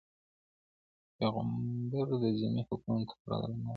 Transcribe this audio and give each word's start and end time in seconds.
پيغمبر 1.17 2.07
د 2.21 2.23
ذمي 2.39 2.61
حقوقو 2.67 3.07
ته 3.09 3.13
پوره 3.19 3.37
درناوی 3.41 3.59
درلود. 3.61 3.69